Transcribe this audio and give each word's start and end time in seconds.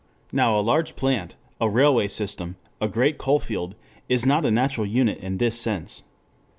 Now 0.33 0.57
a 0.57 0.61
large 0.65 0.95
plant, 0.95 1.35
a 1.59 1.69
railway 1.69 2.07
system, 2.07 2.55
a 2.81 2.87
great 2.87 3.19
coal 3.19 3.37
field, 3.39 3.75
is 4.09 4.25
not 4.25 4.45
a 4.45 4.49
natural 4.49 4.87
unit 4.87 5.19
in 5.19 5.37
this 5.37 5.61
sense. 5.61 6.01